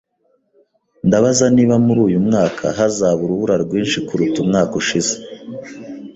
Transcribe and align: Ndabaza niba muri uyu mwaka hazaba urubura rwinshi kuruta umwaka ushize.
Ndabaza 1.07 1.45
niba 1.55 1.75
muri 1.85 1.99
uyu 2.07 2.19
mwaka 2.27 2.63
hazaba 2.77 3.19
urubura 3.25 3.55
rwinshi 3.63 3.97
kuruta 4.07 4.37
umwaka 4.43 4.73
ushize. 4.81 5.15